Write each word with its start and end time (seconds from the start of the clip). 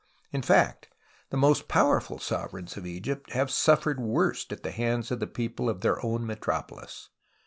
In 0.31 0.41
fact, 0.41 0.89
the 1.29 1.37
most 1.37 1.65
])owerful 1.67 2.19
sovereigns 2.19 2.75
of 2.75 2.87
Egypt 2.87 3.33
have 3.33 3.51
suffered 3.51 3.99
worst 3.99 4.51
at 4.51 4.63
the 4.63 4.71
hands 4.71 5.11
of 5.11 5.19
the 5.19 5.27
people 5.27 5.69
of 5.69 5.81
their 5.81 6.03
own 6.03 6.25
metropolis. 6.25 7.09